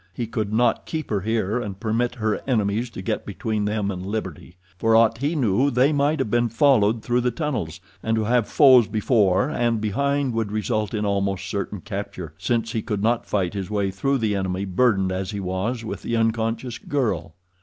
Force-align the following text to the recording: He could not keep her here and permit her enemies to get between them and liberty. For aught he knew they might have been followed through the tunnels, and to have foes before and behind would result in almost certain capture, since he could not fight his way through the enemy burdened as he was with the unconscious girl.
He 0.15 0.25
could 0.25 0.51
not 0.51 0.87
keep 0.87 1.11
her 1.11 1.21
here 1.21 1.59
and 1.61 1.79
permit 1.79 2.15
her 2.15 2.41
enemies 2.47 2.89
to 2.89 3.03
get 3.03 3.23
between 3.23 3.65
them 3.65 3.91
and 3.91 4.03
liberty. 4.03 4.57
For 4.79 4.95
aught 4.95 5.19
he 5.19 5.35
knew 5.35 5.69
they 5.69 5.93
might 5.93 6.17
have 6.17 6.31
been 6.31 6.49
followed 6.49 7.03
through 7.03 7.21
the 7.21 7.29
tunnels, 7.29 7.79
and 8.01 8.15
to 8.15 8.23
have 8.23 8.47
foes 8.47 8.87
before 8.87 9.47
and 9.51 9.79
behind 9.79 10.33
would 10.33 10.51
result 10.51 10.95
in 10.95 11.05
almost 11.05 11.45
certain 11.47 11.81
capture, 11.81 12.33
since 12.39 12.71
he 12.71 12.81
could 12.81 13.03
not 13.03 13.27
fight 13.27 13.53
his 13.53 13.69
way 13.69 13.91
through 13.91 14.17
the 14.17 14.35
enemy 14.35 14.65
burdened 14.65 15.11
as 15.11 15.29
he 15.29 15.39
was 15.39 15.85
with 15.85 16.01
the 16.01 16.15
unconscious 16.17 16.79
girl. 16.79 17.35